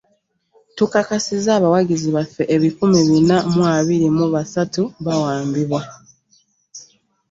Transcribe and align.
Tukakasizza 0.77 1.49
abawagizi 1.57 2.09
baffe 2.15 2.43
ebikumi 2.55 2.99
Bina 3.09 3.37
mu 3.53 3.63
abiri 3.75 4.07
mu 4.17 4.25
basatu 4.35 4.81
bawambibwa 5.05 5.81